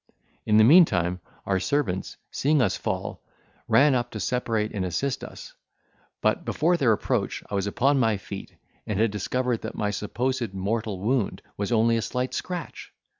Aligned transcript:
In 0.47 0.57
the 0.57 0.63
meantime, 0.63 1.19
our 1.45 1.59
servants, 1.59 2.17
seeing 2.31 2.59
us 2.59 2.75
fall, 2.75 3.21
ran 3.67 3.93
up 3.93 4.09
to 4.09 4.19
separate 4.19 4.71
and 4.73 4.83
assist 4.83 5.23
us; 5.23 5.53
but 6.21 6.43
before 6.43 6.75
their 6.75 6.91
approach 6.91 7.43
I 7.51 7.53
was 7.53 7.67
upon 7.67 7.99
my 7.99 8.17
feet, 8.17 8.55
and 8.87 8.99
had 8.99 9.11
discovered 9.11 9.61
that 9.61 9.75
my 9.75 9.91
supposed 9.91 10.55
mortal 10.55 11.01
wound 11.01 11.43
was 11.55 11.71
only 11.71 11.97
a 11.97 12.01
slight 12.01 12.33
scratch. 12.33 12.95